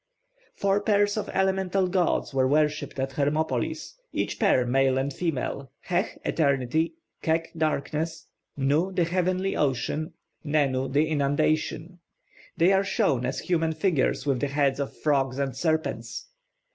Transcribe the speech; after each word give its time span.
Four 0.55 0.81
pairs 0.81 1.15
of 1.15 1.29
elemental 1.29 1.85
gods 1.87 2.33
were 2.33 2.47
worshipped 2.47 2.97
at 2.99 3.11
Hermopolis, 3.11 3.99
each 4.11 4.39
pair 4.39 4.65
male 4.65 4.97
and 4.97 5.13
female; 5.13 5.69
Heh, 5.81 6.07
Eternity; 6.25 6.95
Kek, 7.21 7.51
Darkness; 7.55 8.25
Nu, 8.57 8.91
the 8.91 9.03
heavenly 9.03 9.55
ocean; 9.55 10.13
Nenu, 10.43 10.91
the 10.91 11.07
Inundation. 11.07 11.99
They 12.57 12.73
are 12.73 12.83
shown 12.83 13.27
as 13.27 13.41
human 13.41 13.73
figures 13.73 14.25
with 14.25 14.39
the 14.39 14.47
heads 14.47 14.79
of 14.79 14.97
frogs 14.97 15.37
and 15.37 15.55
serpents. 15.55 16.29